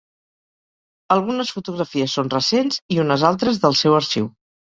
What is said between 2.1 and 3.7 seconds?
són recents i unes altres